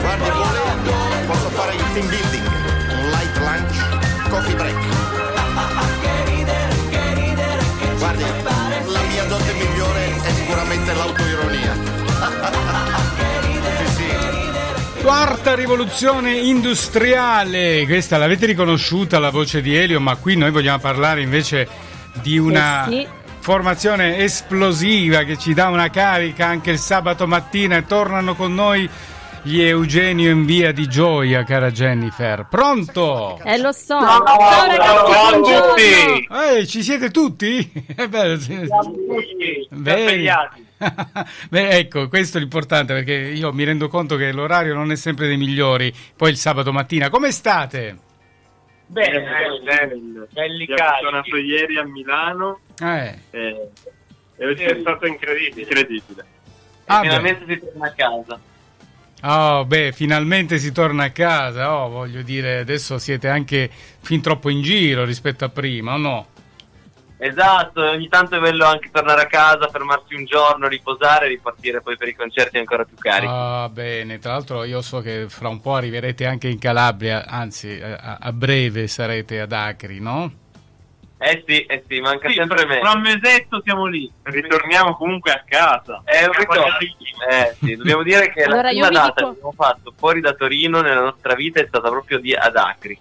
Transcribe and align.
Guardi, 0.00 0.30
volendo 0.30 0.92
posso 1.26 1.50
fare 1.50 1.74
il 1.74 1.84
team 1.92 2.08
building, 2.08 2.46
un 2.46 3.10
light 3.10 3.36
lunch, 3.36 4.28
coffee 4.30 4.54
break. 4.54 4.76
Guardi, 7.98 8.22
la 8.22 9.00
mia 9.10 9.24
dote 9.24 9.52
migliore 9.52 10.14
è 10.22 10.30
sicuramente 10.30 10.94
l'autoironia. 10.94 11.76
Sì, 13.76 13.86
sì. 13.94 15.02
Quarta 15.02 15.54
rivoluzione 15.54 16.32
industriale, 16.38 17.84
questa 17.84 18.16
l'avete 18.16 18.46
riconosciuta 18.46 19.18
la 19.18 19.30
voce 19.30 19.60
di 19.60 19.76
Elio, 19.76 20.00
ma 20.00 20.16
qui 20.16 20.36
noi 20.36 20.50
vogliamo 20.50 20.78
parlare 20.78 21.20
invece 21.20 21.68
di 22.22 22.38
una 22.38 22.86
Eh 22.86 22.90
sì. 22.90 23.17
Formazione 23.48 24.18
esplosiva 24.18 25.22
che 25.22 25.38
ci 25.38 25.54
dà 25.54 25.68
una 25.68 25.88
carica 25.88 26.44
anche 26.44 26.70
il 26.70 26.78
sabato 26.78 27.26
mattina 27.26 27.78
e 27.78 27.86
tornano 27.86 28.34
con 28.34 28.54
noi 28.54 28.86
gli 29.40 29.62
Eugenio 29.62 30.30
in 30.30 30.44
via 30.44 30.70
di 30.70 30.86
gioia, 30.86 31.44
cara 31.44 31.70
Jennifer. 31.70 32.46
Pronto? 32.46 33.40
Eh 33.42 33.56
lo 33.56 33.72
so. 33.72 33.98
Ciao, 33.98 34.22
Ciao 34.22 34.66
ragazzi, 34.66 35.12
ciao 35.12 35.40
tutti. 35.40 36.28
Eh, 36.30 36.66
ci 36.66 36.82
siete 36.82 37.10
tutti? 37.10 37.86
Eh, 37.96 38.06
beh, 38.06 38.38
sì. 38.38 38.54
Bene. 39.70 40.04
svegliati. 40.04 40.66
Beh, 41.48 41.70
ecco, 41.70 42.06
questo 42.08 42.36
è 42.36 42.40
l'importante 42.40 42.92
perché 42.92 43.14
io 43.14 43.50
mi 43.54 43.64
rendo 43.64 43.88
conto 43.88 44.16
che 44.16 44.30
l'orario 44.30 44.74
non 44.74 44.92
è 44.92 44.96
sempre 44.96 45.26
dei 45.26 45.38
migliori. 45.38 45.90
Poi 46.14 46.28
il 46.28 46.36
sabato 46.36 46.70
mattina, 46.70 47.08
come 47.08 47.32
state? 47.32 47.96
Bene, 48.90 49.20
bene, 49.64 49.94
belli 50.32 50.66
carichi. 50.66 50.98
Sono 51.02 51.10
nato 51.10 51.36
ieri 51.36 51.76
a 51.78 51.84
Milano 51.84 52.60
Eh. 52.80 53.18
e, 53.30 53.68
e 54.36 54.46
oggi 54.46 54.62
è 54.62 54.78
stato 54.80 55.06
incredibile. 55.06 55.60
incredibile. 55.60 56.24
Ah, 56.86 57.00
finalmente 57.02 57.44
si 57.46 57.58
torna 57.60 57.86
a 57.86 57.92
casa. 57.92 58.40
Oh, 59.20 59.64
beh, 59.66 59.92
finalmente 59.92 60.58
si 60.58 60.72
torna 60.72 61.04
a 61.04 61.10
casa. 61.10 61.74
Oh, 61.76 61.88
voglio 61.90 62.22
dire, 62.22 62.60
adesso 62.60 62.98
siete 62.98 63.28
anche 63.28 63.68
fin 64.00 64.22
troppo 64.22 64.48
in 64.48 64.62
giro 64.62 65.04
rispetto 65.04 65.44
a 65.44 65.48
prima, 65.50 65.94
o 65.94 65.96
no? 65.98 66.26
Esatto, 67.20 67.82
ogni 67.82 68.08
tanto 68.08 68.36
è 68.36 68.38
bello 68.38 68.64
anche 68.64 68.90
tornare 68.92 69.22
a 69.22 69.26
casa, 69.26 69.68
fermarsi 69.68 70.14
un 70.14 70.24
giorno, 70.24 70.68
riposare 70.68 71.26
e 71.26 71.28
ripartire 71.30 71.80
poi 71.80 71.96
per 71.96 72.08
i 72.08 72.14
concerti 72.14 72.58
ancora 72.58 72.84
più 72.84 72.96
carichi. 72.96 73.32
Ah, 73.34 73.68
bene. 73.68 74.20
Tra 74.20 74.32
l'altro, 74.32 74.62
io 74.62 74.80
so 74.82 75.00
che 75.00 75.26
fra 75.28 75.48
un 75.48 75.60
po' 75.60 75.74
arriverete 75.74 76.26
anche 76.26 76.46
in 76.46 76.60
Calabria, 76.60 77.26
anzi, 77.26 77.76
eh, 77.76 77.90
a, 77.90 78.18
a 78.20 78.32
breve 78.32 78.86
sarete 78.86 79.40
ad 79.40 79.52
Acri, 79.52 79.98
no? 80.00 80.32
Eh 81.20 81.42
sì, 81.44 81.62
eh 81.64 81.82
sì, 81.88 81.98
manca 81.98 82.30
sempre 82.30 82.64
me. 82.64 82.78
Tra 82.78 82.92
un 82.92 83.00
mesetto 83.00 83.60
siamo 83.64 83.86
lì. 83.86 84.08
Ritorniamo 84.22 84.94
comunque 84.94 85.32
a 85.32 85.42
casa. 85.44 86.02
È 86.04 86.24
un 86.24 86.32
ritorno. 86.32 86.76
Eh 87.28 87.56
sì, 87.58 87.74
dobbiamo 87.74 88.04
dire 88.04 88.32
che 88.32 88.44
Allora, 88.44 88.62
la 88.62 88.68
prima 88.68 88.88
data 88.90 89.06
dico- 89.06 89.14
che 89.16 89.24
abbiamo 89.24 89.52
fatto 89.56 89.92
fuori 89.96 90.20
da 90.20 90.32
Torino 90.34 90.80
nella 90.80 91.00
nostra 91.00 91.34
vita 91.34 91.60
è 91.60 91.66
stata 91.66 91.88
proprio 91.88 92.20
di, 92.20 92.32
ad 92.32 92.54
Acri. 92.54 92.96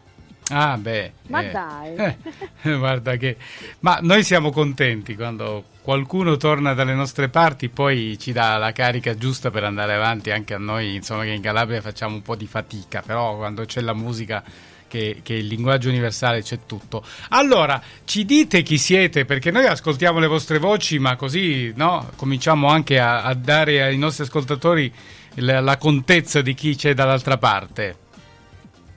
Ah, 0.49 0.77
beh. 0.77 1.11
Ma 1.27 1.41
eh. 1.41 1.51
dai. 1.51 2.15
Eh, 2.63 2.75
guarda 2.75 3.15
che... 3.17 3.37
Ma 3.81 3.99
noi 4.01 4.23
siamo 4.23 4.51
contenti 4.51 5.15
quando 5.15 5.63
qualcuno 5.81 6.35
torna 6.37 6.73
dalle 6.73 6.93
nostre 6.93 7.29
parti, 7.29 7.69
poi 7.69 8.17
ci 8.19 8.31
dà 8.33 8.57
la 8.57 8.71
carica 8.71 9.15
giusta 9.15 9.51
per 9.51 9.63
andare 9.63 9.93
avanti 9.93 10.31
anche 10.31 10.53
a 10.53 10.57
noi, 10.57 10.95
insomma 10.95 11.23
che 11.23 11.31
in 11.31 11.41
Calabria 11.41 11.81
facciamo 11.81 12.15
un 12.15 12.21
po' 12.21 12.35
di 12.35 12.47
fatica, 12.47 13.01
però 13.05 13.37
quando 13.37 13.63
c'è 13.63 13.79
la 13.81 13.93
musica 13.93 14.43
che, 14.87 15.19
che 15.23 15.33
il 15.35 15.47
linguaggio 15.47 15.89
universale 15.89 16.41
c'è 16.41 16.59
tutto. 16.65 17.05
Allora, 17.29 17.81
ci 18.05 18.25
dite 18.25 18.63
chi 18.63 18.77
siete, 18.77 19.25
perché 19.25 19.51
noi 19.51 19.65
ascoltiamo 19.65 20.19
le 20.19 20.27
vostre 20.27 20.57
voci, 20.57 20.99
ma 20.99 21.15
così 21.15 21.71
no, 21.75 22.09
cominciamo 22.15 22.67
anche 22.67 22.99
a, 22.99 23.23
a 23.23 23.33
dare 23.33 23.81
ai 23.81 23.97
nostri 23.97 24.23
ascoltatori 24.23 24.91
la, 25.35 25.61
la 25.61 25.77
contezza 25.77 26.41
di 26.41 26.53
chi 26.53 26.75
c'è 26.75 26.93
dall'altra 26.93 27.37
parte. 27.37 28.05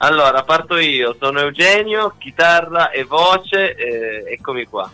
Allora, 0.03 0.43
parto 0.45 0.79
io, 0.79 1.15
sono 1.21 1.41
Eugenio, 1.41 2.15
chitarra 2.17 2.91
e 2.91 3.05
voce, 3.05 3.75
eh, 3.75 4.33
eccomi 4.33 4.65
qua. 4.65 4.91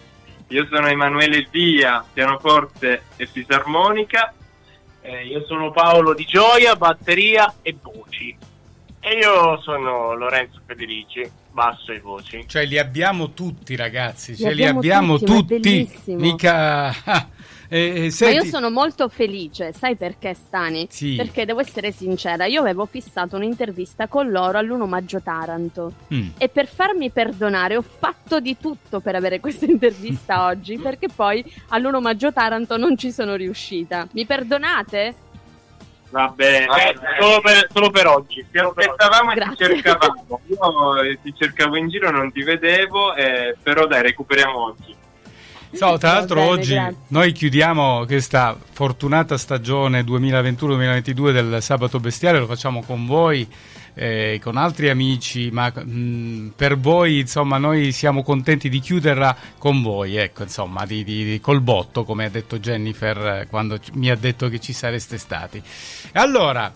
Io 0.48 0.66
sono 0.68 0.88
Emanuele 0.88 1.46
Via, 1.48 2.04
pianoforte 2.12 3.02
e 3.14 3.26
fisarmonica. 3.26 4.32
io 5.24 5.44
sono 5.46 5.70
Paolo 5.70 6.12
Di 6.12 6.24
Gioia, 6.24 6.74
batteria 6.74 7.54
e 7.62 7.76
voci. 7.80 8.36
E 8.98 9.12
io 9.18 9.60
sono 9.62 10.14
Lorenzo 10.14 10.60
Federici, 10.66 11.30
basso 11.52 11.92
e 11.92 12.00
voci. 12.00 12.44
Cioè 12.48 12.64
li 12.64 12.76
abbiamo 12.76 13.30
tutti 13.30 13.76
ragazzi, 13.76 14.32
Li 14.32 14.36
ce 14.38 14.54
li 14.54 14.64
abbiamo 14.66 15.18
tutti, 15.18 15.32
tutti, 15.32 15.58
bellissimo. 15.60 16.18
mica... 16.18 16.92
Eh, 17.68 17.78
eh, 17.96 18.00
Ma 18.04 18.10
senti- 18.10 18.36
io 18.36 18.44
sono 18.44 18.70
molto 18.70 19.08
felice, 19.08 19.72
sai 19.72 19.96
perché 19.96 20.34
Stani? 20.34 20.86
Sì. 20.90 21.16
Perché 21.16 21.44
devo 21.44 21.60
essere 21.60 21.90
sincera, 21.92 22.46
io 22.46 22.60
avevo 22.60 22.86
fissato 22.86 23.36
un'intervista 23.36 24.06
con 24.08 24.30
loro 24.30 24.58
all'1 24.58 24.86
maggio 24.86 25.20
Taranto 25.20 25.92
Mm. 26.12 26.28
e 26.38 26.48
per 26.48 26.66
farmi 26.68 27.10
perdonare 27.10 27.76
ho 27.76 27.82
fatto 27.82 28.40
di 28.40 28.56
tutto 28.58 29.00
per 29.00 29.14
avere 29.16 29.40
questa 29.40 29.64
intervista 29.70 30.46
oggi 30.46 30.78
perché 30.78 31.08
poi 31.14 31.44
all'1 31.70 32.00
maggio 32.00 32.32
Taranto 32.32 32.76
non 32.76 32.96
ci 32.96 33.10
sono 33.12 33.34
riuscita. 33.34 34.06
Mi 34.12 34.24
perdonate? 34.26 35.14
Va 36.10 36.28
bene, 36.34 36.66
eh, 36.66 36.94
solo, 37.20 37.40
per, 37.40 37.66
solo 37.72 37.90
per 37.90 38.06
oggi. 38.06 38.46
Ti 38.50 38.58
aspettavamo 38.58 39.32
e 39.32 39.40
ti 39.40 39.56
cercavamo. 39.56 40.40
Io 40.46 41.02
eh, 41.02 41.18
ti 41.20 41.34
cercavo 41.36 41.76
in 41.76 41.88
giro, 41.88 42.10
non 42.10 42.30
ti 42.32 42.42
vedevo, 42.44 43.12
eh, 43.14 43.56
però 43.60 43.86
dai, 43.86 44.02
recuperiamo 44.02 44.56
oggi. 44.66 44.94
So, 45.76 45.98
tra 45.98 46.12
l'altro 46.14 46.36
bene, 46.36 46.48
oggi 46.50 46.72
grazie. 46.74 46.96
noi 47.08 47.32
chiudiamo 47.32 48.04
questa 48.06 48.56
fortunata 48.72 49.36
stagione 49.36 50.02
2021-2022 50.02 51.32
del 51.32 51.62
Sabato 51.62 52.00
Bestiale, 52.00 52.38
lo 52.38 52.46
facciamo 52.46 52.82
con 52.82 53.04
voi, 53.06 53.46
eh, 53.94 54.40
con 54.42 54.56
altri 54.56 54.88
amici, 54.88 55.50
ma 55.50 55.68
mh, 55.74 56.52
per 56.56 56.78
voi 56.78 57.20
insomma 57.20 57.58
noi 57.58 57.92
siamo 57.92 58.22
contenti 58.22 58.68
di 58.68 58.80
chiuderla 58.80 59.36
con 59.58 59.82
voi, 59.82 60.16
ecco 60.16 60.42
insomma, 60.44 60.84
di, 60.86 61.04
di- 61.04 61.24
di- 61.24 61.40
col 61.40 61.60
botto 61.60 62.04
come 62.04 62.24
ha 62.24 62.30
detto 62.30 62.58
Jennifer 62.58 63.16
eh, 63.42 63.46
quando 63.48 63.78
ci- 63.78 63.90
mi 63.94 64.10
ha 64.10 64.16
detto 64.16 64.48
che 64.48 64.58
ci 64.60 64.72
sareste 64.72 65.18
stati. 65.18 65.62
Allora, 66.12 66.72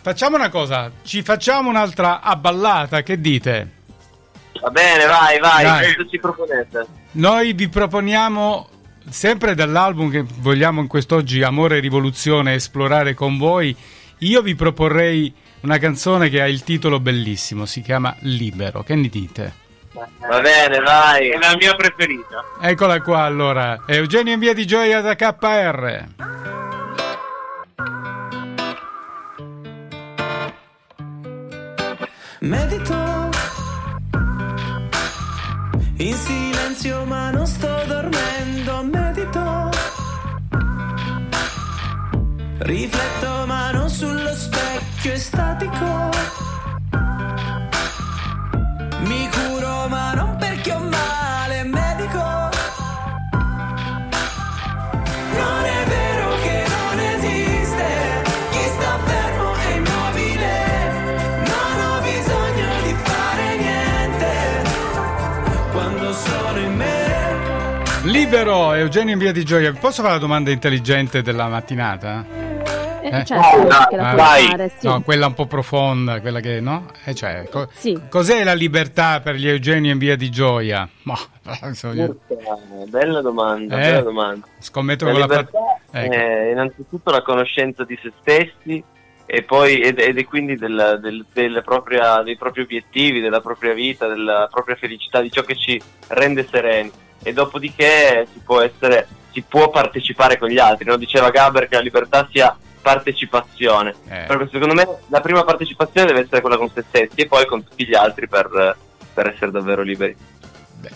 facciamo 0.00 0.36
una 0.36 0.48
cosa, 0.50 0.90
ci 1.02 1.22
facciamo 1.22 1.68
un'altra 1.68 2.20
abballata, 2.20 3.02
che 3.02 3.20
dite? 3.20 3.70
Va 4.60 4.70
bene, 4.70 5.04
vai, 5.06 5.38
vai, 5.38 5.64
Dai. 5.64 5.94
cosa 5.94 6.08
ci 6.10 6.18
proponete? 6.18 6.86
Noi 7.12 7.54
vi 7.54 7.68
proponiamo 7.68 8.68
sempre 9.08 9.56
dall'album 9.56 10.10
che 10.10 10.24
vogliamo 10.38 10.80
in 10.80 10.86
quest'oggi 10.86 11.42
Amore 11.42 11.78
e 11.78 11.80
Rivoluzione 11.80 12.54
esplorare 12.54 13.14
con 13.14 13.36
voi. 13.36 13.74
Io 14.18 14.42
vi 14.42 14.54
proporrei 14.54 15.32
una 15.62 15.78
canzone 15.78 16.28
che 16.28 16.40
ha 16.40 16.46
il 16.46 16.62
titolo 16.62 17.00
bellissimo, 17.00 17.66
si 17.66 17.80
chiama 17.80 18.14
Libero. 18.20 18.84
Che 18.84 18.94
ne 18.94 19.08
dite? 19.08 19.54
Va 19.92 20.40
bene, 20.40 20.78
vai. 20.78 21.30
È 21.30 21.36
la 21.36 21.56
mia 21.56 21.74
preferita. 21.74 22.44
Eccola 22.60 23.00
qua 23.00 23.22
allora, 23.22 23.82
Eugenio 23.86 24.32
in 24.32 24.38
via 24.38 24.54
di 24.54 24.64
gioia 24.64 25.00
da 25.00 25.16
KR. 25.16 26.06
Medito 32.38 33.28
in 35.96 36.14
silenzio 36.14 36.49
ma 36.88 37.30
non 37.30 37.46
sto 37.46 37.68
dormendo, 37.86 38.82
medito. 38.84 39.70
Rifletto 42.58 43.46
ma 43.46 43.70
non 43.70 43.90
sullo 43.90 44.32
specchio 44.34 45.12
estatico. 45.12 46.39
Libero, 68.20 68.74
Eugenio 68.74 69.14
in 69.14 69.18
via 69.18 69.32
di 69.32 69.42
gioia. 69.46 69.72
Posso 69.72 70.02
fare 70.02 70.12
la 70.14 70.20
domanda 70.20 70.50
intelligente 70.50 71.22
della 71.22 71.48
mattinata? 71.48 72.22
Eh, 73.02 73.08
Eh? 73.20 73.24
certo, 73.24 73.66
Ah, 73.96 74.14
fare, 74.14 74.70
sì. 74.76 74.86
No, 74.86 75.00
quella 75.00 75.26
un 75.28 75.32
po' 75.32 75.46
profonda, 75.46 76.20
quella 76.20 76.40
che 76.40 76.60
no? 76.60 76.84
Eh, 77.06 77.14
cioè, 77.14 77.48
co- 77.50 77.70
Sì. 77.72 77.98
Cos'è 78.10 78.44
la 78.44 78.52
libertà 78.52 79.20
per 79.20 79.36
gli 79.36 79.48
Eugenio 79.48 79.90
in 79.90 79.96
via 79.96 80.16
di 80.16 80.28
gioia? 80.30 80.86
Ma, 81.04 81.14
insomma, 81.64 82.08
Bella 82.88 83.22
domanda, 83.22 83.76
Eh? 83.78 83.80
bella 83.80 84.02
domanda. 84.02 84.46
scommetto 84.58 85.06
La 85.06 85.10
con 85.12 85.20
la 85.20 85.26
libertà 85.26 85.58
fa- 85.90 85.98
ecco. 86.00 86.12
è 86.12 86.50
innanzitutto 86.50 87.10
la 87.10 87.22
conoscenza 87.22 87.84
di 87.84 87.98
se 88.02 88.12
stessi 88.20 88.84
e 89.24 89.42
poi 89.44 89.80
ed, 89.80 89.98
ed 89.98 90.18
è 90.18 90.24
quindi 90.26 90.56
del- 90.56 90.98
del- 91.00 91.24
delle 91.32 91.62
propria- 91.62 92.20
dei 92.22 92.36
propri 92.36 92.60
obiettivi, 92.60 93.20
della 93.20 93.40
propria 93.40 93.72
vita, 93.72 94.06
della 94.08 94.46
propria 94.50 94.76
felicità, 94.76 95.22
di 95.22 95.30
ciò 95.32 95.40
che 95.40 95.56
ci 95.56 95.80
rende 96.08 96.46
sereni. 96.50 96.92
E 97.22 97.32
dopodiché 97.32 98.26
si 98.32 98.40
può 98.44 98.60
essere 98.60 99.06
si 99.32 99.42
può 99.42 99.70
partecipare 99.70 100.38
con 100.38 100.48
gli 100.48 100.58
altri. 100.58 100.84
No? 100.86 100.96
Diceva 100.96 101.30
Gaber 101.30 101.68
che 101.68 101.76
la 101.76 101.82
libertà 101.82 102.28
sia 102.30 102.56
partecipazione. 102.80 103.94
Eh. 104.08 104.24
Perché 104.26 104.48
secondo 104.50 104.74
me 104.74 104.86
la 105.08 105.20
prima 105.20 105.44
partecipazione 105.44 106.06
deve 106.06 106.20
essere 106.20 106.40
quella 106.40 106.56
con 106.56 106.70
se 106.70 106.84
stessi 106.88 107.20
e 107.20 107.26
poi 107.26 107.46
con 107.46 107.62
tutti 107.64 107.86
gli 107.86 107.94
altri 107.94 108.28
per, 108.28 108.76
per 109.12 109.28
essere 109.28 109.50
davvero 109.50 109.82
liberi. 109.82 110.16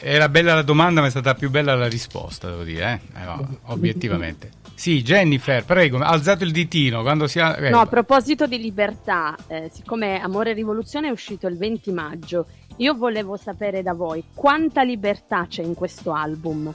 Era 0.01 0.29
bella 0.29 0.55
la 0.55 0.63
domanda, 0.63 1.01
ma 1.01 1.07
è 1.07 1.11
stata 1.11 1.35
più 1.35 1.51
bella 1.51 1.75
la 1.75 1.89
risposta, 1.89 2.49
devo 2.49 2.63
dire, 2.63 3.01
eh? 3.15 3.21
Eh, 3.21 3.25
no, 3.25 3.59
obiettivamente. 3.67 4.51
Sì, 4.75 5.03
Jennifer, 5.03 5.65
prego, 5.65 5.99
ha 5.99 6.09
alzato 6.09 6.43
il 6.45 6.51
ditino 6.51 7.03
quando 7.03 7.27
si 7.27 7.39
ha... 7.39 7.57
eh, 7.57 7.71
No, 7.71 7.81
a 7.81 7.87
proposito 7.87 8.47
di 8.47 8.59
libertà, 8.59 9.37
eh, 9.47 9.71
siccome 9.73 10.21
Amore 10.21 10.51
e 10.51 10.55
Rivoluzione 10.55 11.09
è 11.09 11.11
uscito 11.11 11.47
il 11.47 11.57
20 11.57 11.93
maggio, 11.93 12.47
io 12.79 12.95
volevo 12.95 13.37
sapere 13.37 13.83
da 13.83 13.93
voi 13.95 14.25
quanta 14.35 14.83
libertà 14.83 15.47
c'è 15.49 15.63
in 15.63 15.75
questo 15.75 16.13
album. 16.13 16.75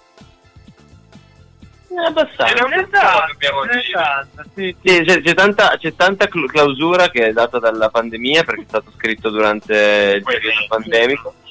È 1.89 2.07
abbastanza. 2.07 2.53
Dobbiamo 2.53 3.63
dire. 3.65 4.27
Sì, 4.53 4.75
c'è, 5.03 5.21
c'è 5.21 5.33
tanta, 5.33 5.75
c'è 5.77 5.93
tanta 5.95 6.27
cl- 6.27 6.45
clausura 6.45 7.09
che 7.09 7.27
è 7.27 7.33
data 7.33 7.57
dalla 7.59 7.89
pandemia 7.89 8.43
perché 8.43 8.61
è 8.61 8.65
stato 8.67 8.91
scritto 8.95 9.29
durante 9.29 10.13
il 10.17 10.23
periodo 10.23 10.65
pandemico. 10.67 11.33
E, 11.43 11.47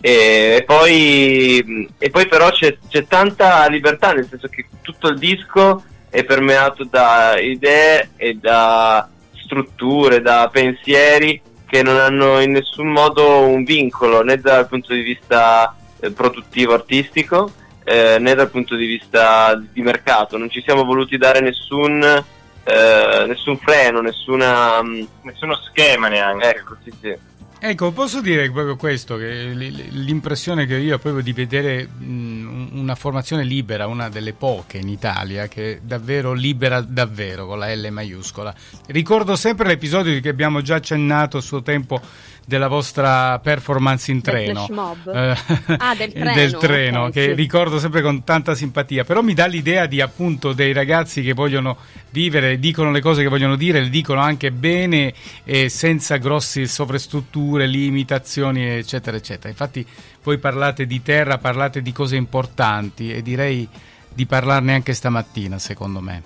e 0.00 0.62
poi, 0.66 1.88
e 1.98 2.10
poi 2.10 2.26
però 2.28 2.50
c'è, 2.50 2.76
c'è 2.88 3.06
tanta 3.06 3.66
libertà, 3.66 4.12
nel 4.12 4.26
senso 4.28 4.48
che 4.48 4.66
tutto 4.80 5.08
il 5.08 5.18
disco 5.18 5.82
è 6.10 6.24
permeato 6.24 6.84
da 6.84 7.38
idee 7.38 8.10
e 8.16 8.34
da 8.34 9.08
strutture, 9.44 10.20
da 10.20 10.48
pensieri 10.52 11.40
che 11.66 11.82
non 11.82 11.96
hanno 11.98 12.40
in 12.40 12.52
nessun 12.52 12.88
modo 12.88 13.40
un 13.40 13.64
vincolo 13.64 14.22
né 14.22 14.38
dal 14.38 14.68
punto 14.68 14.94
di 14.94 15.02
vista 15.02 15.74
eh, 16.00 16.10
produttivo 16.10 16.72
artistico 16.74 17.50
eh, 17.84 18.18
né 18.18 18.34
dal 18.34 18.50
punto 18.50 18.74
di 18.76 18.86
vista 18.86 19.54
di 19.72 19.82
mercato. 19.82 20.36
Non 20.38 20.48
ci 20.50 20.62
siamo 20.62 20.84
voluti 20.84 21.16
dare 21.16 21.40
nessun, 21.40 22.02
eh, 22.02 23.24
nessun 23.26 23.56
freno, 23.58 24.00
nessuna. 24.00 24.82
mm, 24.82 25.02
Nessuno 25.22 25.54
schema 25.56 26.08
neanche. 26.08 26.50
Ecco, 26.56 26.76
sì, 26.84 26.92
sì. 27.00 27.16
Ecco, 27.60 27.90
posso 27.90 28.20
dire 28.20 28.48
proprio 28.52 28.76
questo, 28.76 29.16
che 29.16 29.52
l'impressione 29.52 30.64
che 30.64 30.76
io 30.76 30.94
ho 30.94 30.98
proprio 30.98 31.24
di 31.24 31.32
vedere 31.32 31.88
una 31.98 32.94
formazione 32.94 33.42
libera, 33.42 33.88
una 33.88 34.08
delle 34.08 34.32
poche 34.32 34.78
in 34.78 34.88
Italia, 34.88 35.48
che 35.48 35.72
è 35.72 35.80
davvero 35.82 36.34
libera 36.34 36.80
davvero, 36.80 37.46
con 37.46 37.58
la 37.58 37.74
L 37.74 37.88
maiuscola. 37.90 38.54
Ricordo 38.86 39.34
sempre 39.34 39.66
l'episodio 39.66 40.20
che 40.20 40.28
abbiamo 40.28 40.62
già 40.62 40.76
accennato 40.76 41.38
a 41.38 41.40
suo 41.40 41.60
tempo 41.60 42.00
della 42.48 42.66
vostra 42.66 43.38
performance 43.40 44.10
in 44.10 44.22
treno. 44.22 44.96
Eh, 45.12 45.36
Ah, 45.76 45.94
del 45.94 46.10
treno, 46.12 46.34
del 46.34 46.56
treno, 46.56 47.04
ok, 47.04 47.10
che 47.12 47.22
sì. 47.24 47.32
ricordo 47.32 47.78
sempre 47.78 48.00
con 48.00 48.24
tanta 48.24 48.54
simpatia, 48.54 49.04
però 49.04 49.20
mi 49.20 49.34
dà 49.34 49.44
l'idea 49.44 49.84
di 49.84 50.00
appunto 50.00 50.54
dei 50.54 50.72
ragazzi 50.72 51.20
che 51.20 51.34
vogliono 51.34 51.76
vivere, 52.10 52.58
dicono 52.58 52.90
le 52.90 53.02
cose 53.02 53.20
che 53.20 53.28
vogliono 53.28 53.54
dire, 53.54 53.80
le 53.80 53.90
dicono 53.90 54.20
anche 54.20 54.50
bene 54.50 55.12
e 55.44 55.68
senza 55.68 56.16
grossi 56.16 56.66
sovrastrutture, 56.66 57.66
limitazioni, 57.66 58.66
eccetera, 58.66 59.18
eccetera. 59.18 59.50
Infatti 59.50 59.86
voi 60.22 60.38
parlate 60.38 60.86
di 60.86 61.02
terra, 61.02 61.36
parlate 61.36 61.82
di 61.82 61.92
cose 61.92 62.16
importanti 62.16 63.12
e 63.12 63.20
direi 63.20 63.68
di 64.08 64.24
parlarne 64.24 64.72
anche 64.72 64.94
stamattina, 64.94 65.58
secondo 65.58 66.00
me. 66.00 66.22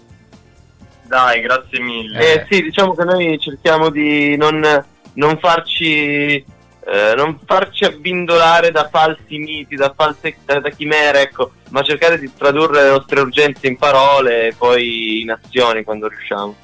Dai, 1.02 1.40
grazie 1.40 1.80
mille. 1.80 2.18
Eh, 2.18 2.46
sì, 2.48 2.62
diciamo 2.62 2.94
che 2.94 3.04
noi 3.04 3.38
cerchiamo 3.40 3.90
di 3.90 4.36
non, 4.36 4.62
non 5.14 5.38
farci. 5.38 6.60
eh, 6.84 7.14
non 7.16 7.38
farci 7.46 7.84
abbindolare 7.84 8.72
da 8.72 8.88
falsi 8.90 9.38
miti, 9.38 9.76
da 9.76 9.92
false 9.96 10.36
da, 10.44 10.58
da 10.58 10.70
chimere, 10.70 11.22
ecco, 11.22 11.52
ma 11.70 11.82
cercare 11.82 12.18
di 12.18 12.28
tradurre 12.36 12.82
le 12.82 12.90
nostre 12.90 13.20
urgenze 13.20 13.68
in 13.68 13.76
parole 13.76 14.48
e 14.48 14.54
poi 14.54 15.20
in 15.20 15.30
azioni 15.30 15.84
quando 15.84 16.08
riusciamo. 16.08 16.56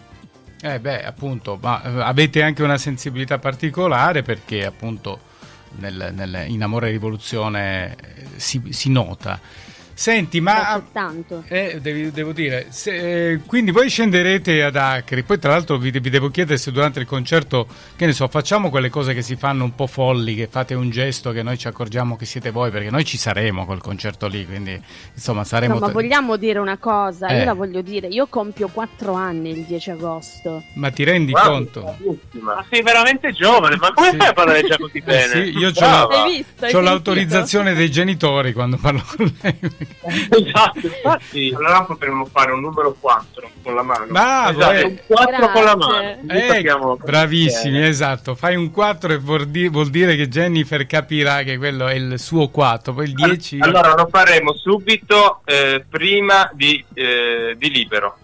Eh 0.60 0.80
beh, 0.80 1.04
appunto, 1.04 1.56
ma 1.62 1.80
eh, 1.84 2.02
avete 2.02 2.42
anche 2.42 2.64
una 2.64 2.78
sensibilità 2.78 3.38
particolare 3.38 4.22
perché 4.22 4.66
appunto 4.66 5.20
nel, 5.76 6.10
nel- 6.12 6.46
in 6.48 6.64
Amore 6.64 6.88
e 6.88 6.90
Rivoluzione 6.90 7.94
eh, 7.94 8.26
si, 8.36 8.60
si 8.70 8.90
nota. 8.90 9.38
Senti, 9.98 10.40
ma... 10.40 10.80
Eh, 11.48 11.80
devi- 11.80 12.12
devo 12.12 12.30
dire, 12.32 12.66
se- 12.68 13.32
eh, 13.32 13.40
quindi 13.44 13.72
voi 13.72 13.88
scenderete 13.88 14.62
ad 14.62 14.76
Acri, 14.76 15.24
poi 15.24 15.40
tra 15.40 15.50
l'altro 15.50 15.76
vi, 15.76 15.90
vi 15.90 16.08
devo 16.08 16.30
chiedere 16.30 16.56
se 16.56 16.70
durante 16.70 17.00
il 17.00 17.04
concerto, 17.06 17.66
che 17.96 18.06
ne 18.06 18.12
so, 18.12 18.28
facciamo 18.28 18.70
quelle 18.70 18.90
cose 18.90 19.12
che 19.12 19.22
si 19.22 19.34
fanno 19.34 19.64
un 19.64 19.74
po' 19.74 19.88
folli, 19.88 20.36
che 20.36 20.46
fate 20.48 20.74
un 20.74 20.88
gesto 20.90 21.32
che 21.32 21.42
noi 21.42 21.58
ci 21.58 21.66
accorgiamo 21.66 22.14
che 22.16 22.26
siete 22.26 22.52
voi, 22.52 22.70
perché 22.70 22.90
noi 22.90 23.04
ci 23.04 23.16
saremo 23.18 23.66
col 23.66 23.80
concerto 23.80 24.28
lì, 24.28 24.46
quindi 24.46 24.80
insomma 25.14 25.42
saremo... 25.42 25.74
No, 25.74 25.80
ma 25.80 25.88
t- 25.88 25.92
vogliamo 25.92 26.36
dire 26.36 26.60
una 26.60 26.76
cosa? 26.78 27.26
Eh. 27.26 27.38
Io 27.38 27.44
la 27.46 27.54
voglio 27.54 27.80
dire. 27.82 28.06
Io 28.06 28.28
compio 28.28 28.68
4 28.68 29.12
anni 29.14 29.50
il 29.50 29.64
10 29.64 29.90
agosto. 29.90 30.62
Ma 30.74 30.90
ti 30.90 31.02
rendi 31.02 31.32
Wow. 31.32 31.42
conto? 31.42 31.96
Ma 32.40 32.64
sei 32.70 32.82
veramente 32.82 33.32
giovane, 33.32 33.74
ma 33.74 33.92
come 33.92 34.10
Sì. 34.12 34.16
fai 34.16 34.28
a 34.28 34.32
parlare 34.32 34.62
già 34.62 34.76
così 34.76 34.98
Eh 34.98 35.02
bene? 35.02 35.26
sì, 35.44 35.58
io 35.58 35.72
c'ho 35.72 35.80
Brava. 35.80 36.16
la- 36.18 36.24
visto? 36.24 36.76
Ho 36.76 36.80
l'autorizzazione 36.82 37.74
dei 37.74 37.90
genitori 37.90 38.52
quando 38.52 38.76
parlo 38.76 39.02
con 39.16 39.34
lei. 39.40 39.86
Esatto, 40.30 40.86
infatti. 40.86 41.52
Allora 41.54 41.82
potremmo 41.82 42.24
fare 42.26 42.52
un 42.52 42.60
numero 42.60 42.96
4 42.98 43.50
con 43.62 43.74
la 43.74 43.82
mano. 43.82 44.06
Bravo, 44.06 44.60
esatto, 44.60 44.72
eh. 44.74 44.84
un 44.84 44.98
4 45.06 45.50
con 45.50 45.64
la 45.64 45.74
Grazie. 46.22 46.62
mano. 46.62 46.94
Eh, 46.94 46.96
bravissimi, 47.04 47.86
esatto. 47.86 48.34
Fai 48.34 48.56
un 48.56 48.70
4 48.70 49.12
e 49.12 49.18
vuol, 49.18 49.48
di- 49.48 49.68
vuol 49.68 49.90
dire 49.90 50.16
che 50.16 50.28
Jennifer 50.28 50.86
capirà 50.86 51.42
che 51.42 51.56
quello 51.58 51.88
è 51.88 51.94
il 51.94 52.18
suo 52.18 52.48
4, 52.48 52.92
poi 52.92 53.04
il 53.06 53.14
10... 53.14 53.58
Allora 53.60 53.94
lo 53.94 54.08
faremo 54.10 54.54
subito 54.54 55.40
eh, 55.44 55.84
prima 55.88 56.50
di, 56.54 56.84
eh, 56.94 57.54
di 57.58 57.70
libero. 57.70 58.16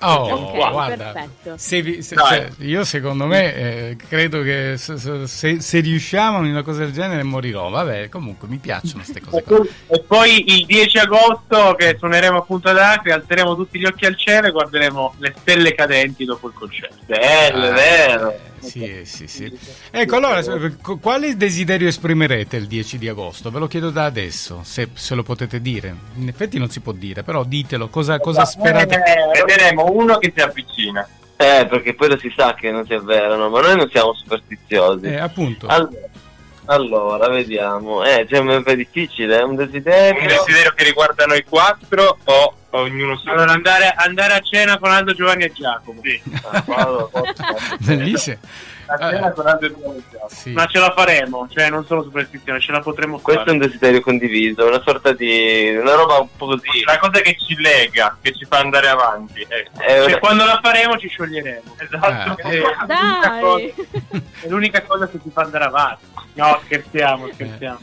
Oh, 0.00 0.28
Ok, 0.52 0.70
guarda, 0.70 1.26
se 1.56 1.80
vi- 1.80 2.02
se- 2.02 2.16
cioè, 2.16 2.48
io 2.58 2.84
secondo 2.84 3.24
me 3.26 3.54
eh, 3.54 3.96
credo 4.08 4.42
che 4.42 4.74
se, 4.76 4.98
se- 4.98 5.26
se- 5.26 5.60
se 5.60 5.80
riusciamo 5.80 6.44
in 6.44 6.50
una 6.50 6.62
cosa 6.62 6.80
del 6.80 6.92
genere 6.92 7.22
morirò. 7.22 7.70
Vabbè, 7.70 8.08
comunque 8.10 8.46
mi 8.46 8.58
piacciono 8.58 9.02
queste 9.02 9.20
cose. 9.20 9.42
qua. 9.42 9.58
E 9.88 10.00
poi 10.06 10.44
il 10.58 10.66
10 10.66 10.98
agosto 10.98 11.74
che 11.78 11.96
suoneremo 11.98 12.38
appunto 12.38 12.68
ad 12.68 12.78
Acri, 12.78 13.10
alzeremo 13.12 13.56
tutti 13.56 13.78
gli 13.78 13.86
occhi 13.86 14.04
al 14.04 14.16
cielo 14.18 14.48
e 14.48 14.50
guarderemo 14.50 15.14
le 15.18 15.34
stelle 15.40 15.74
cadenti 15.74 16.24
dopo 16.24 16.48
il 16.48 16.54
concerto. 16.54 16.96
Bello, 17.06 17.70
è 17.70 17.72
vero. 17.72 18.30
Eh, 18.32 18.54
Sì, 18.66 19.02
sì, 19.04 19.28
sì. 19.28 19.58
Ecco, 19.92 20.16
allora, 20.16 20.42
se- 20.42 20.76
qu- 20.82 20.98
quale 21.00 21.36
desiderio 21.36 21.86
esprimerete 21.86 22.56
il 22.56 22.66
10 22.66 22.98
di 22.98 23.06
agosto? 23.08 23.50
Ve 23.50 23.60
lo 23.60 23.68
chiedo 23.68 23.90
da 23.90 24.06
adesso, 24.06 24.60
se, 24.64 24.88
se 24.94 25.14
lo 25.14 25.22
potete 25.22 25.60
dire. 25.60 25.94
In 26.16 26.26
effetti 26.26 26.58
non 26.58 26.68
si 26.68 26.80
può 26.80 26.90
dire, 26.92 27.22
però 27.22 27.44
ditelo, 27.44 27.88
cosa, 27.88 28.18
cosa 28.18 28.44
sperate? 28.44 28.94
Eh, 28.96 29.44
vedremo 29.44 29.85
uno 29.90 30.18
che 30.18 30.32
si 30.34 30.42
avvicina. 30.42 31.08
Eh, 31.36 31.66
perché 31.68 31.94
poi 31.94 32.08
lo 32.08 32.18
si 32.18 32.32
sa 32.34 32.54
che 32.54 32.70
non 32.70 32.86
si 32.86 32.94
avverano, 32.94 33.48
ma 33.50 33.60
noi 33.60 33.76
non 33.76 33.90
siamo 33.90 34.14
superstiziosi. 34.14 35.06
Eh, 35.06 35.18
appunto. 35.18 35.66
Allora, 35.66 35.90
allora, 36.66 37.28
vediamo. 37.28 38.04
Eh, 38.04 38.26
cioè, 38.28 38.42
è 38.42 38.76
difficile, 38.76 39.38
è 39.38 39.42
un 39.42 39.50
Un 39.50 39.56
desiderio. 39.56 40.26
desiderio 40.26 40.72
che 40.74 40.84
riguarda 40.84 41.26
noi 41.26 41.44
quattro 41.44 42.18
o 42.24 42.54
ognuno 42.70 43.16
solo? 43.18 43.32
Allora 43.34 43.52
andare, 43.52 43.92
andare 43.96 44.32
a 44.34 44.40
cena 44.40 44.78
con 44.78 44.90
Aldo, 44.90 45.12
Giovanni 45.12 45.44
e 45.44 45.52
Giacomo. 45.52 46.00
Sì. 46.02 46.20
Ah, 46.42 46.64
Bellissimo. 47.80 48.38
E 48.88 49.32
Giacomo. 49.34 49.96
Sì. 50.28 50.52
Ma 50.52 50.66
ce 50.66 50.78
la 50.78 50.92
faremo, 50.96 51.48
cioè 51.52 51.68
non 51.70 51.84
solo 51.84 52.02
superstizione, 52.04 52.60
ce 52.60 52.72
la 52.72 52.80
potremo 52.80 53.18
Questo 53.18 53.42
è 53.42 53.44
fare. 53.46 53.56
un 53.56 53.62
desiderio 53.64 54.00
condiviso, 54.00 54.66
una 54.66 54.80
sorta 54.82 55.12
di. 55.12 55.76
una 55.80 55.94
roba 55.94 56.18
un 56.20 56.28
po' 56.36 56.46
così. 56.46 56.82
La 56.84 56.98
cosa 56.98 57.20
che 57.20 57.36
ci 57.38 57.56
lega, 57.60 58.16
che 58.20 58.32
ci 58.34 58.44
fa 58.44 58.58
andare 58.58 58.88
avanti. 58.88 59.44
ecco. 59.48 59.80
Eh, 59.82 60.08
Cioè, 60.10 60.18
quando 60.18 60.44
la 60.44 60.60
faremo 60.62 60.96
ci 60.98 61.08
scioglieremo. 61.08 61.76
Esatto. 61.78 62.38
Eh. 62.42 62.50
È 62.50 62.56
l'unica 62.58 62.76
cosa- 62.76 62.86
Dai! 62.86 63.74
È 64.40 64.48
l'unica 64.48 64.82
cosa 64.82 65.08
che 65.08 65.18
ci 65.22 65.30
fa 65.32 65.42
andare 65.42 65.64
avanti. 65.64 66.04
No, 66.34 66.60
scherziamo, 66.64 67.28
scherziamo. 67.32 67.78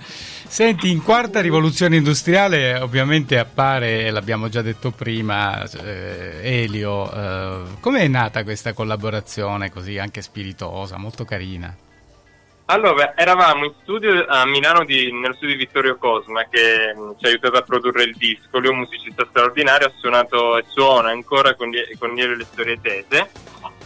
Senti, 0.53 0.91
in 0.91 1.01
quarta 1.01 1.41
rivoluzione 1.41 1.95
industriale 1.95 2.77
ovviamente 2.77 3.39
appare, 3.39 4.11
l'abbiamo 4.11 4.49
già 4.49 4.61
detto 4.61 4.91
prima, 4.91 5.63
eh, 5.63 6.61
Elio. 6.61 7.11
Eh, 7.11 7.61
Come 7.79 8.01
è 8.01 8.07
nata 8.07 8.43
questa 8.43 8.71
collaborazione 8.71 9.71
così 9.71 9.97
anche 9.97 10.21
spiritosa, 10.21 10.99
molto 10.99 11.25
carina? 11.25 11.75
Allora, 12.65 13.17
eravamo 13.17 13.65
in 13.65 13.73
studio 13.81 14.27
a 14.27 14.45
Milano 14.45 14.85
di- 14.85 15.11
nello 15.11 15.33
studio 15.33 15.55
di 15.55 15.63
Vittorio 15.65 15.97
Cosma 15.97 16.45
che 16.47 16.93
mh, 16.95 17.15
ci 17.17 17.25
ha 17.25 17.29
aiutato 17.29 17.57
a 17.57 17.61
produrre 17.63 18.03
il 18.03 18.15
disco. 18.15 18.59
Lui 18.59 18.67
è 18.67 18.71
un 18.73 18.77
musicista 18.77 19.25
straordinario, 19.27 19.87
ha 19.87 19.91
suonato 19.97 20.59
e 20.59 20.65
suona 20.67 21.09
ancora 21.09 21.55
con, 21.55 21.71
con 21.97 22.13
le 22.13 22.45
storie 22.51 22.79
tese. 22.79 23.27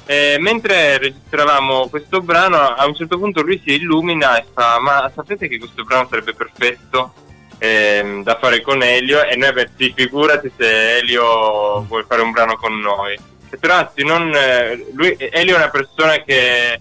E 0.09 0.37
mentre 0.39 0.97
registravamo 0.97 1.89
questo 1.89 2.21
brano, 2.21 2.57
a 2.57 2.85
un 2.85 2.95
certo 2.95 3.17
punto 3.17 3.41
lui 3.41 3.61
si 3.63 3.73
illumina 3.73 4.37
e 4.37 4.45
fa: 4.53 4.79
Ma 4.79 5.11
sapete 5.13 5.49
che 5.49 5.59
questo 5.59 5.83
brano 5.83 6.07
sarebbe 6.09 6.33
perfetto 6.33 7.13
ehm, 7.57 8.23
da 8.23 8.37
fare 8.39 8.61
con 8.61 8.81
Elio? 8.81 9.21
E 9.25 9.35
noi, 9.35 9.51
beh, 9.51 9.69
sì, 9.75 9.91
figurati 9.93 10.49
se 10.55 10.99
Elio 10.99 11.81
vuole 11.81 12.05
fare 12.07 12.21
un 12.21 12.31
brano 12.31 12.55
con 12.55 12.79
noi. 12.79 13.19
E 13.49 13.57
però, 13.57 13.75
anzi, 13.75 14.05
non, 14.05 14.33
eh, 14.33 14.87
lui, 14.93 15.13
Elio 15.19 15.55
è 15.55 15.57
una 15.57 15.69
persona 15.69 16.23
che 16.23 16.79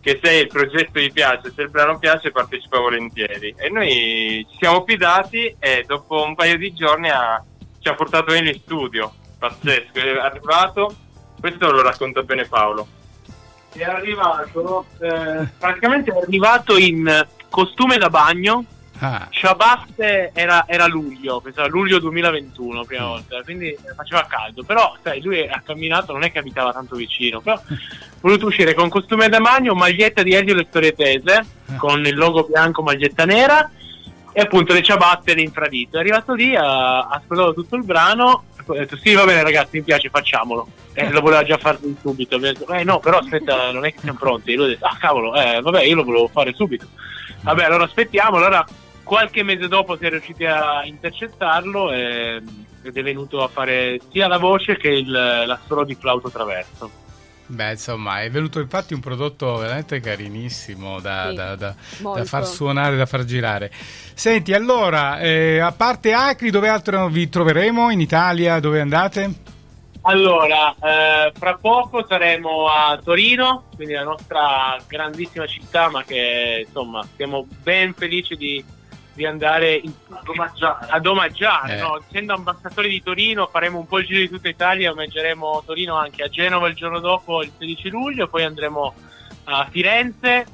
che 0.00 0.20
se 0.22 0.32
il 0.32 0.46
progetto 0.46 1.00
gli 1.00 1.12
piace, 1.12 1.52
se 1.54 1.62
il 1.62 1.70
brano 1.70 1.98
piace, 1.98 2.30
partecipa 2.30 2.78
volentieri. 2.78 3.54
E 3.58 3.68
noi 3.68 4.46
ci 4.50 4.56
siamo 4.58 4.84
fidati 4.86 5.54
e 5.58 5.84
dopo 5.86 6.22
un 6.22 6.34
paio 6.34 6.56
di 6.56 6.72
giorni 6.72 7.10
ha, 7.10 7.44
ci 7.80 7.88
ha 7.88 7.94
portato 7.94 8.32
in 8.32 8.50
studio, 8.62 9.12
pazzesco, 9.38 9.98
è 9.98 10.18
arrivato, 10.18 10.94
questo 11.40 11.70
lo 11.70 11.82
racconta 11.82 12.22
bene 12.22 12.46
Paolo. 12.46 12.86
È 13.72 13.82
arrivato, 13.82 14.86
eh, 14.98 15.48
praticamente 15.58 16.12
è 16.12 16.16
arrivato 16.16 16.76
in 16.76 17.26
costume 17.48 17.98
da 17.98 18.10
bagno, 18.10 18.64
Ah, 19.00 19.28
ciabatte 19.30 20.32
era, 20.34 20.64
era 20.66 20.86
luglio, 20.86 21.40
pensavo 21.40 21.68
luglio 21.68 22.00
2021 22.00 22.82
prima 22.84 23.06
volta, 23.06 23.40
quindi 23.44 23.76
faceva 23.94 24.26
caldo, 24.28 24.64
però 24.64 24.92
sai, 25.00 25.22
lui 25.22 25.46
ha 25.46 25.62
camminato, 25.64 26.12
non 26.12 26.24
è 26.24 26.32
che 26.32 26.40
abitava 26.40 26.72
tanto 26.72 26.96
vicino, 26.96 27.40
però 27.40 27.54
ha 27.54 27.62
voluto 28.20 28.46
uscire 28.46 28.74
con 28.74 28.88
costume 28.88 29.28
da 29.28 29.38
bagno, 29.38 29.74
maglietta 29.74 30.24
di 30.24 30.34
Elio 30.34 30.54
Le 30.54 30.66
Storie 30.68 30.94
Tese, 30.94 31.46
con 31.76 32.04
il 32.04 32.16
logo 32.16 32.42
bianco, 32.42 32.82
maglietta 32.82 33.24
nera 33.24 33.70
e 34.32 34.40
appunto 34.40 34.72
le 34.72 34.82
ciabatte 34.82 35.32
l'infradito. 35.32 35.96
È 35.96 36.00
arrivato 36.00 36.34
lì, 36.34 36.56
ha 36.56 36.98
ha 36.98 37.08
ascoltato 37.08 37.54
tutto 37.54 37.76
il 37.76 37.84
brano, 37.84 38.46
ha 38.72 38.78
detto 38.78 38.96
sì 38.96 39.14
va 39.14 39.24
bene 39.24 39.42
ragazzi 39.42 39.78
mi 39.78 39.84
piace 39.84 40.08
facciamolo, 40.10 40.68
e 40.92 41.10
lo 41.10 41.20
voleva 41.20 41.44
già 41.44 41.58
fare 41.58 41.78
subito, 42.00 42.36
ha 42.36 42.38
detto 42.38 42.66
eh 42.72 42.84
no 42.84 42.98
però 42.98 43.18
aspetta 43.18 43.70
non 43.72 43.84
è 43.84 43.92
che 43.92 44.00
siamo 44.00 44.18
pronti, 44.18 44.52
e 44.52 44.56
lui 44.56 44.64
ha 44.66 44.68
detto 44.68 44.86
ah 44.86 44.96
cavolo, 44.98 45.34
eh, 45.34 45.60
vabbè 45.60 45.82
io 45.82 45.94
lo 45.94 46.04
volevo 46.04 46.28
fare 46.28 46.52
subito. 46.52 46.86
Vabbè, 47.40 47.64
allora 47.64 47.84
aspettiamo. 47.84 48.36
Allora, 48.36 48.66
qualche 49.02 49.42
mese 49.42 49.68
dopo 49.68 49.96
si 49.96 50.04
è 50.04 50.10
riusciti 50.10 50.44
a 50.44 50.84
intercettarlo 50.84 51.92
e- 51.92 52.42
ed 52.82 52.96
è 52.96 53.02
venuto 53.02 53.42
a 53.42 53.48
fare 53.48 54.00
sia 54.10 54.28
la 54.28 54.38
voce 54.38 54.76
che 54.76 54.88
il, 54.88 55.10
l'assolo 55.10 55.84
di 55.84 55.94
flauto 55.94 56.30
traverso. 56.30 56.90
Beh, 57.48 57.72
insomma, 57.72 58.22
è 58.22 58.30
venuto 58.30 58.60
infatti 58.60 58.94
un 58.94 59.00
prodotto 59.00 59.56
veramente 59.56 60.00
carinissimo 60.00 61.00
da, 61.00 61.26
Sì, 61.30 61.34
da- 61.34 61.56
da- 61.56 61.74
da 62.14 62.24
far 62.24 62.46
suonare, 62.46 62.96
da 62.96 63.06
far 63.06 63.24
girare. 63.24 63.70
Senti, 64.14 64.52
allora, 64.52 65.18
eh, 65.18 65.58
a 65.58 65.72
parte 65.72 66.12
Acri, 66.12 66.50
dove 66.50 66.68
altro 66.68 67.08
vi 67.08 67.28
troveremo 67.28 67.90
in 67.90 68.00
Italia? 68.00 68.60
Dove 68.60 68.80
andate? 68.80 69.46
Allora, 70.02 70.74
eh, 70.80 71.32
fra 71.36 71.58
poco 71.60 72.06
saremo 72.06 72.68
a 72.68 72.98
Torino, 73.02 73.64
quindi 73.74 73.94
la 73.94 74.04
nostra 74.04 74.76
grandissima 74.86 75.46
città, 75.46 75.90
ma 75.90 76.02
che 76.04 76.64
insomma 76.66 77.04
siamo 77.16 77.46
ben 77.62 77.92
felici 77.94 78.36
di, 78.36 78.64
di 79.18 79.26
andare 79.26 79.74
in- 79.74 79.92
ad 80.88 81.04
omaggiare. 81.04 81.76
Eh. 81.76 81.80
no? 81.80 81.98
Essendo 81.98 82.34
ambasciatori 82.34 82.88
di 82.88 83.02
Torino, 83.02 83.48
faremo 83.48 83.78
un 83.80 83.86
po' 83.88 83.98
il 83.98 84.06
giro 84.06 84.20
di 84.20 84.28
tutta 84.28 84.48
Italia, 84.48 84.92
omaggeremo 84.92 85.64
Torino 85.66 85.96
anche 85.96 86.22
a 86.22 86.28
Genova 86.28 86.68
il 86.68 86.76
giorno 86.76 87.00
dopo, 87.00 87.42
il 87.42 87.50
16 87.58 87.88
luglio, 87.88 88.28
poi 88.28 88.44
andremo 88.44 88.94
a 89.44 89.66
Firenze 89.68 90.46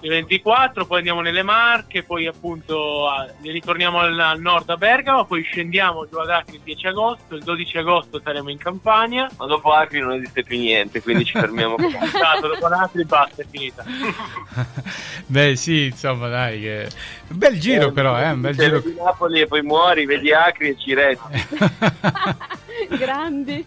il 0.00 0.10
24, 0.10 0.86
poi 0.86 0.98
andiamo 0.98 1.20
nelle 1.20 1.42
Marche, 1.42 2.02
poi 2.02 2.26
appunto 2.26 3.08
a- 3.08 3.26
ritorniamo 3.42 3.98
al, 3.98 4.18
al 4.18 4.40
nord 4.40 4.68
a 4.70 4.76
Bergamo, 4.76 5.24
poi 5.24 5.42
scendiamo 5.42 6.06
giù 6.08 6.16
ad 6.16 6.30
Acri 6.30 6.56
il 6.56 6.62
10 6.62 6.86
agosto, 6.86 7.34
il 7.34 7.42
12 7.42 7.78
agosto 7.78 8.20
saremo 8.22 8.50
in 8.50 8.58
Campania. 8.58 9.30
Ma 9.36 9.46
dopo 9.46 9.72
Acri 9.72 10.00
non 10.00 10.12
esiste 10.12 10.42
più 10.42 10.58
niente, 10.58 11.02
quindi 11.02 11.24
ci 11.24 11.32
fermiamo 11.38 11.76
qua. 11.76 12.02
Esatto, 12.14 12.48
dopo 12.48 12.66
Acri 12.66 13.04
basta, 13.04 13.42
è 13.42 13.46
finita. 13.50 13.84
Beh, 15.26 15.56
sì, 15.56 15.86
insomma, 15.86 16.28
dai. 16.28 16.60
Che... 16.60 16.88
Un 17.28 17.38
bel 17.38 17.58
giro, 17.58 17.90
però, 17.92 18.18
eh, 18.20 18.30
un 18.30 18.40
bel 18.40 18.56
giro. 18.56 18.80
vedi 18.80 18.94
Napoli 18.94 19.40
e 19.40 19.46
poi 19.46 19.62
muori, 19.62 20.06
vedi 20.06 20.32
Acri 20.32 20.68
e 20.68 20.76
ci 20.78 20.94
resti. 20.94 21.46
Grandi. 22.96 23.64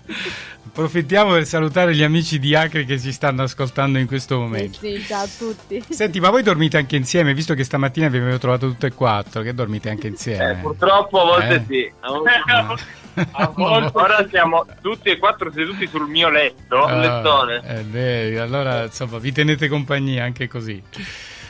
Approfittiamo 0.67 1.31
per 1.31 1.45
salutare 1.45 1.95
gli 1.95 2.03
amici 2.03 2.39
di 2.39 2.53
Acri 2.53 2.86
che 2.86 2.97
si 2.97 3.13
stanno 3.13 3.43
ascoltando 3.43 3.97
in 4.00 4.05
questo 4.05 4.36
Sì, 4.36 4.41
momento. 4.41 4.79
sì, 4.79 5.01
ciao 5.07 5.24
a 5.24 5.27
tutti. 5.38 5.81
Senti, 5.89 6.19
ma 6.19 6.29
voi 6.29 6.43
dormite 6.43 6.75
anche 6.77 6.97
insieme, 6.97 7.33
visto 7.33 7.53
che 7.53 7.63
stamattina 7.63 8.09
vi 8.09 8.17
avevo 8.17 8.38
trovato 8.38 8.67
tutte 8.67 8.88
e 8.88 8.93
quattro, 8.93 9.41
che 9.41 9.53
dormite 9.53 9.89
anche 9.89 10.07
Eh, 10.07 10.09
insieme? 10.09 10.55
purtroppo 10.62 11.21
a 11.21 11.25
volte 11.25 11.55
Eh. 11.55 11.63
sì. 11.67 11.91
A 12.01 12.12
volte- 12.12 12.86
A 13.31 13.47
volte- 13.55 13.97
Ora 13.97 14.27
siamo 14.29 14.65
tutti 14.81 15.09
e 15.09 15.17
quattro 15.17 15.51
seduti 15.51 15.88
sul 15.88 16.07
mio 16.07 16.29
letto. 16.29 16.83
Ah, 16.83 16.95
lettone. 17.00 17.62
eh, 17.65 17.81
beh, 17.81 18.39
allora, 18.39 18.83
insomma, 18.83 19.17
vi 19.19 19.31
tenete 19.31 19.67
compagnia 19.69 20.24
anche 20.25 20.47
così. 20.47 20.83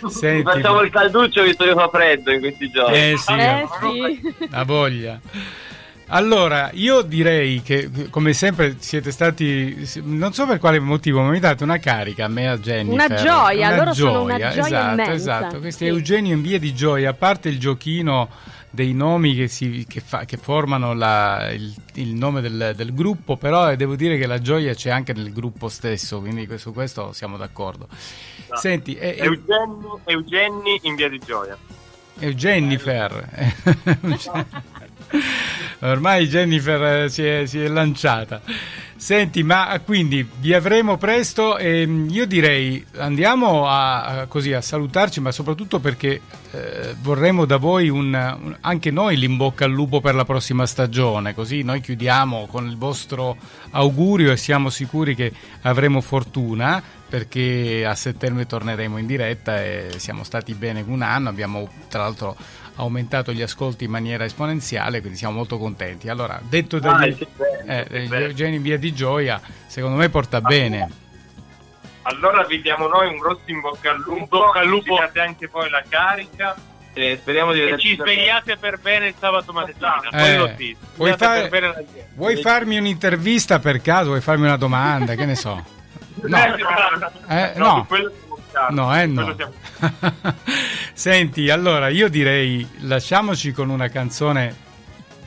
Senti, 0.07 0.43
Facciamo 0.43 0.81
il 0.81 0.91
calduccio 0.91 1.41
visto 1.43 1.63
che 1.65 1.73
fa 1.73 1.89
freddo 1.89 2.31
in 2.31 2.39
questi 2.39 2.69
giorni. 2.69 2.95
eh 2.95 3.15
sì, 3.17 3.33
Eh 3.33 3.67
sì. 3.81 4.47
ha 4.51 4.63
voglia. 4.63 5.19
Allora, 6.09 6.69
io 6.73 7.01
direi 7.01 7.61
che 7.61 7.89
come 8.09 8.31
sempre 8.31 8.77
siete 8.79 9.11
stati, 9.11 9.85
non 10.03 10.31
so 10.31 10.45
per 10.45 10.57
quale 10.57 10.79
motivo, 10.79 11.21
ma 11.21 11.31
mi 11.31 11.39
date 11.39 11.63
una 11.65 11.79
carica 11.79 12.25
a 12.25 12.27
me 12.29 12.43
e 12.43 12.47
a 12.47 12.57
Jennifer. 12.57 12.93
Una 13.09 13.21
gioia, 13.21 13.75
loro 13.75 13.93
sono 13.93 14.21
una 14.23 14.37
gioia 14.37 14.51
esatto, 14.67 14.91
immensa. 14.93 15.11
esatto. 15.11 15.59
Questo 15.59 15.83
è 15.83 15.87
Sì. 15.87 15.93
Eugenio 15.93 16.33
in 16.33 16.41
via 16.41 16.59
di 16.59 16.73
gioia, 16.73 17.09
a 17.09 17.13
parte 17.13 17.49
il 17.49 17.59
giochino 17.59 18.29
dei 18.69 18.93
nomi 18.93 19.35
che, 19.35 19.47
si, 19.49 19.85
che, 19.87 19.99
fa- 19.99 20.23
che 20.23 20.37
formano 20.37 20.93
la- 20.93 21.49
il, 21.51 21.73
il 21.95 22.13
nome 22.13 22.39
del, 22.39 22.73
del 22.75 22.93
gruppo, 22.93 23.35
però 23.35 23.69
eh, 23.71 23.75
devo 23.75 23.95
dire 23.97 24.17
che 24.17 24.27
la 24.27 24.39
gioia 24.39 24.73
c'è 24.73 24.89
anche 24.89 25.11
nel 25.11 25.33
gruppo 25.33 25.67
stesso, 25.67 26.21
quindi 26.21 26.47
su 26.57 26.71
questo 26.71 27.11
siamo 27.11 27.35
d'accordo. 27.35 27.87
Senti, 28.53 28.95
eh, 28.95 29.17
eh, 29.19 29.23
Eugenni, 29.25 29.85
Eugenni 30.05 30.79
in 30.83 30.95
via 30.95 31.09
di 31.09 31.19
gioia. 31.19 31.57
Eugenifer. 32.19 33.27
Ormai 35.79 36.27
Jennifer 36.27 37.03
eh, 37.03 37.09
si 37.09 37.23
è, 37.23 37.45
si 37.45 37.61
è 37.61 37.67
lanciata. 37.67 38.41
Senti, 38.95 39.43
ma 39.43 39.79
quindi 39.85 40.27
vi 40.39 40.53
avremo 40.53 40.97
presto 40.97 41.57
e 41.57 41.85
mm, 41.85 42.09
io 42.09 42.25
direi 42.25 42.83
andiamo 42.97 43.67
a, 43.67 44.03
a- 44.03 44.25
così, 44.25 44.53
a 44.53 44.61
salutarci, 44.61 45.19
ma 45.21 45.31
soprattutto 45.31 45.79
perché 45.79 46.19
eh, 46.51 46.95
vorremmo 47.01 47.45
da 47.45 47.57
voi 47.57 47.89
un, 47.89 48.13
un- 48.13 48.57
anche 48.61 48.91
noi 48.91 49.17
l'imbocca 49.17 49.65
al 49.65 49.71
lupo 49.71 49.99
per 50.01 50.15
la 50.15 50.25
prossima 50.25 50.65
stagione, 50.65 51.33
così 51.33 51.61
noi 51.63 51.81
chiudiamo 51.81 52.47
con 52.47 52.67
il 52.67 52.77
vostro 52.77 53.35
augurio 53.71 54.31
e 54.31 54.37
siamo 54.37 54.69
sicuri 54.69 55.15
che 55.15 55.31
avremo 55.63 56.01
fortuna 56.01 56.81
perché 57.09 57.85
a 57.85 57.95
settembre 57.95 58.45
torneremo 58.45 58.97
in 58.97 59.05
diretta 59.05 59.63
e 59.63 59.91
siamo 59.97 60.23
stati 60.23 60.53
bene 60.53 60.83
un 60.85 61.01
anno, 61.01 61.29
abbiamo 61.29 61.69
tra 61.87 62.01
l'altro 62.01 62.35
aumentato 62.75 63.31
gli 63.31 63.41
ascolti 63.41 63.85
in 63.85 63.91
maniera 63.91 64.25
esponenziale, 64.25 64.99
quindi 64.99 65.17
siamo 65.17 65.35
molto 65.35 65.57
contenti. 65.57 66.09
Allora, 66.09 66.39
detto 66.47 66.79
dagli 66.79 67.17
Ah, 67.65 67.73
eh. 67.89 68.07
Eugenio 68.11 68.57
in 68.57 68.61
via 68.61 68.77
di 68.77 68.93
gioia, 68.93 69.41
secondo 69.67 69.97
me 69.97 70.09
porta 70.09 70.41
bene. 70.41 71.05
Allora 72.09 72.43
vi 72.45 72.61
diamo 72.61 72.87
noi 72.87 73.07
un 73.09 73.17
grosso 73.17 73.41
in 73.47 73.59
bocca 73.59 73.91
al 73.91 73.97
lupo. 73.99 74.37
bocca 74.39 74.59
al 74.59 74.67
lupo. 74.67 74.97
Anche 75.15 75.47
poi 75.49 75.69
la 75.69 75.83
carica. 75.87 76.55
Eh, 76.93 77.17
speriamo 77.21 77.51
di 77.53 77.61
E 77.61 77.77
ci 77.77 77.95
svegliate 77.95 78.57
per 78.57 78.79
bene 78.79 79.07
il 79.07 79.13
sabato 79.19 79.51
mattina. 79.53 79.99
Eh, 80.03 80.09
Quello 80.09 80.51
sì. 80.57 80.75
vuoi 80.95 81.11
Svegliate 81.13 81.25
fare- 81.25 81.41
per 81.41 81.49
bene 81.49 81.67
la 81.67 81.73
gente. 81.75 82.09
Vuoi 82.15 82.35
farmi 82.41 82.77
un'intervista 82.77 83.59
per 83.59 83.81
caso? 83.81 84.07
Vuoi 84.07 84.21
farmi 84.21 84.45
una 84.45 84.57
domanda? 84.57 85.13
Che 85.15 85.25
ne 85.25 85.35
so? 85.35 85.63
No, 86.19 86.35
Eh, 87.27 87.53
no. 87.57 87.85
siamo 87.85 87.85
chiari, 88.49 88.73
no, 88.73 88.99
eh 88.99 89.05
no. 89.05 89.23
quello 89.23 89.35
siamo- 89.35 90.33
Senti, 90.93 91.49
allora 91.51 91.89
io 91.89 92.09
direi 92.09 92.67
lasciamoci 92.81 93.51
con 93.51 93.69
una 93.69 93.89
canzone 93.89 94.55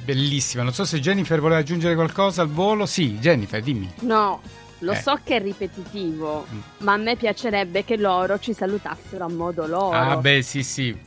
bellissima. 0.02 0.64
Non 0.64 0.72
so 0.72 0.84
se 0.84 0.98
Jennifer 0.98 1.38
voleva 1.40 1.60
aggiungere 1.60 1.94
qualcosa 1.94 2.42
al 2.42 2.48
volo. 2.50 2.86
Sì, 2.86 3.18
Jennifer, 3.18 3.62
dimmi. 3.62 3.88
No, 4.00 4.42
lo 4.80 4.92
Eh. 4.92 4.96
so 4.96 5.18
che 5.24 5.36
è 5.36 5.40
ripetitivo, 5.42 6.46
Mm. 6.52 6.60
ma 6.78 6.92
a 6.94 6.96
me 6.96 7.16
piacerebbe 7.16 7.84
che 7.84 7.96
loro 7.96 8.38
ci 8.38 8.52
salutassero 8.52 9.24
a 9.24 9.28
modo 9.30 9.66
loro. 9.66 9.96
Ah, 9.96 10.16
beh, 10.16 10.42
sì, 10.42 10.62
sì. 10.62 10.98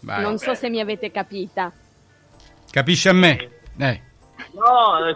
Vai. 0.00 0.20
non 0.22 0.36
so 0.38 0.54
se 0.54 0.68
mi 0.68 0.80
avete 0.80 1.10
capita. 1.12 1.70
Capisci 2.70 3.08
a 3.08 3.12
me? 3.12 3.50
Eh, 3.78 4.02
No, 4.54 5.06
eh, 5.06 5.14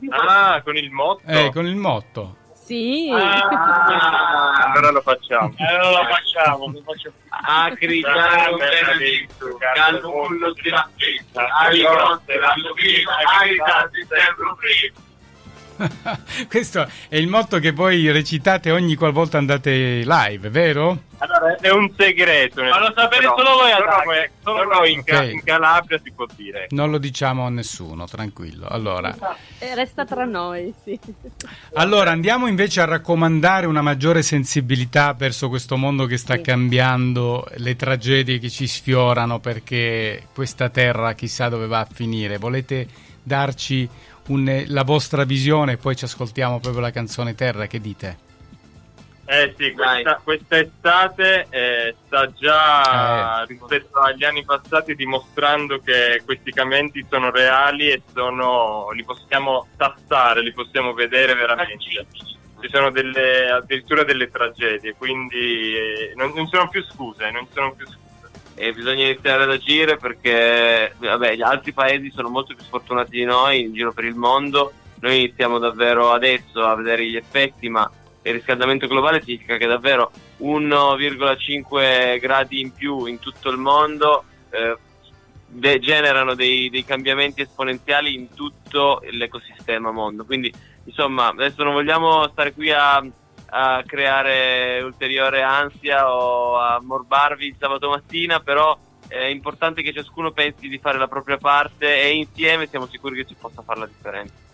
sì. 0.00 0.08
Ah, 0.10 0.60
con 0.62 0.76
il 0.76 0.90
motto. 0.90 1.22
eh, 1.26 1.50
con 1.52 1.66
il 1.66 1.76
motto. 1.76 2.36
Sì. 2.54 3.08
Ah, 3.14 4.72
allora 4.72 4.90
lo 4.90 5.00
facciamo. 5.00 5.54
Allora 5.56 5.90
lo 6.02 6.08
facciamo. 6.08 6.66
lo 6.72 6.82
facciamo. 6.84 7.14
Acri, 7.28 8.00
caro, 8.02 8.56
benedetto, 8.56 9.56
calmullo 9.58 10.52
di 10.54 10.68
la 10.70 10.88
festa, 10.96 11.46
ai 11.60 11.80
grosse, 11.80 12.38
la 12.40 12.52
lupina, 12.56 13.12
ai 13.40 13.56
tanti 13.56 14.00
sempre 14.00 14.54
prima. 14.58 15.05
Questo 16.48 16.88
è 17.08 17.16
il 17.16 17.28
motto 17.28 17.58
che 17.58 17.72
voi 17.72 18.10
recitate 18.10 18.70
ogni 18.70 18.94
qualvolta 18.94 19.38
andate 19.38 20.02
live, 20.04 20.48
vero? 20.50 21.02
Allora, 21.18 21.56
è 21.58 21.70
un 21.70 21.90
segreto. 21.96 22.62
Ma 22.62 22.78
lo 22.78 22.92
sapete 22.94 23.22
solo 23.24 23.50
voi 23.58 23.70
però- 23.74 23.90
Acre. 23.96 24.30
Solo 24.42 24.64
noi 24.64 24.92
in, 24.92 25.02
Ca- 25.02 25.18
Ok. 25.20 25.30
in 25.32 25.42
Calabria 25.42 26.00
si 26.04 26.12
può 26.12 26.26
dire. 26.36 26.66
Non 26.70 26.90
lo 26.90 26.98
diciamo 26.98 27.46
a 27.46 27.48
nessuno, 27.48 28.04
tranquillo. 28.06 28.66
Allora, 28.68 29.16
Eh, 29.58 29.74
Resta 29.74 30.04
tra 30.04 30.24
noi, 30.26 30.72
sì. 30.84 30.98
allora 31.74 32.10
andiamo 32.10 32.46
invece 32.46 32.80
a 32.82 32.84
raccomandare 32.84 33.66
una 33.66 33.80
maggiore 33.82 34.22
sensibilità 34.22 35.14
verso 35.14 35.48
questo 35.48 35.76
mondo 35.76 36.04
che 36.06 36.18
sta 36.18 36.34
Sì. 36.34 36.42
cambiando, 36.42 37.46
le 37.56 37.76
tragedie 37.76 38.38
che 38.38 38.50
ci 38.50 38.66
sfiorano 38.66 39.38
perché 39.40 40.26
questa 40.34 40.68
terra 40.68 41.14
chissà 41.14 41.48
dove 41.48 41.66
va 41.66 41.80
a 41.80 41.88
finire. 41.90 42.36
Volete 42.36 42.86
darci 43.22 43.88
un- 44.26 44.64
la 44.68 44.82
vostra 44.84 45.24
visione 45.24 45.72
e 45.72 45.76
poi 45.76 45.96
ci 45.96 46.04
ascoltiamo 46.04 46.60
proprio 46.60 46.82
la 46.82 46.90
canzone 46.90 47.34
Terra, 47.34 47.66
che 47.66 47.80
dite? 47.80 48.24
Eh 49.28 49.54
sì, 49.58 49.72
questa, 49.72 50.20
questa 50.22 50.56
estate 50.58 51.46
eh, 51.50 51.96
sta 52.06 52.30
già 52.32 53.42
Eh. 53.42 53.46
rispetto 53.46 53.98
agli 53.98 54.22
anni 54.22 54.44
passati 54.44 54.94
dimostrando 54.94 55.80
che 55.80 56.22
questi 56.24 56.52
cambiamenti 56.52 57.04
sono 57.10 57.32
reali 57.32 57.88
e 57.90 58.02
sono, 58.14 58.90
li 58.92 59.02
possiamo 59.02 59.66
tastare, 59.76 60.42
li 60.42 60.52
possiamo 60.52 60.92
vedere 60.94 61.34
veramente. 61.34 62.06
Ci 62.60 62.68
sono 62.70 62.90
delle, 62.90 63.50
addirittura 63.50 64.04
delle 64.04 64.30
tragedie, 64.30 64.94
quindi 64.96 65.74
eh, 65.74 66.12
non, 66.14 66.32
non 66.34 66.46
sono 66.46 66.68
più 66.68 66.84
scuse, 66.84 67.28
non 67.32 67.46
ci 67.46 67.52
sono 67.52 67.72
più 67.72 67.84
scuse. 67.84 68.04
E 68.58 68.72
bisogna 68.72 69.04
iniziare 69.04 69.42
ad 69.42 69.50
agire 69.50 69.98
perché 69.98 70.94
vabbè, 70.98 71.36
gli 71.36 71.42
altri 71.42 71.72
paesi 71.72 72.10
sono 72.10 72.30
molto 72.30 72.54
più 72.54 72.64
sfortunati 72.64 73.10
di 73.10 73.24
noi 73.24 73.60
in 73.60 73.74
giro 73.74 73.92
per 73.92 74.04
il 74.04 74.14
mondo. 74.14 74.72
Noi 75.00 75.18
iniziamo 75.18 75.58
davvero 75.58 76.10
adesso 76.12 76.64
a 76.64 76.74
vedere 76.74 77.06
gli 77.06 77.16
effetti, 77.16 77.68
ma 77.68 77.88
il 78.22 78.32
riscaldamento 78.32 78.86
globale 78.86 79.22
significa 79.22 79.58
che 79.58 79.66
davvero 79.66 80.10
1,5 80.40 82.18
gradi 82.18 82.60
in 82.60 82.72
più 82.72 83.04
in 83.04 83.18
tutto 83.18 83.50
il 83.50 83.58
mondo 83.58 84.24
eh, 84.50 84.76
de- 85.46 85.78
generano 85.78 86.34
dei, 86.34 86.70
dei 86.70 86.84
cambiamenti 86.84 87.42
esponenziali 87.42 88.14
in 88.14 88.32
tutto 88.34 89.02
l'ecosistema 89.10 89.90
mondo. 89.90 90.24
Quindi, 90.24 90.52
insomma, 90.84 91.28
adesso 91.28 91.62
non 91.62 91.74
vogliamo 91.74 92.26
stare 92.28 92.54
qui 92.54 92.70
a, 92.70 93.04
a 93.48 93.82
creare 93.86 94.80
ulteriore 94.82 95.42
ansia 95.42 96.12
o 96.12 96.58
a 96.58 96.80
morbarvi 96.82 97.46
il 97.46 97.56
sabato 97.58 97.88
mattina, 97.88 98.40
però 98.40 98.76
è 99.08 99.24
importante 99.26 99.82
che 99.82 99.92
ciascuno 99.92 100.32
pensi 100.32 100.68
di 100.68 100.78
fare 100.78 100.98
la 100.98 101.08
propria 101.08 101.38
parte 101.38 102.02
e 102.02 102.14
insieme 102.14 102.66
siamo 102.66 102.86
sicuri 102.86 103.16
che 103.16 103.26
si 103.26 103.36
possa 103.38 103.62
fare 103.62 103.80
la 103.80 103.86
differenza. 103.86 104.45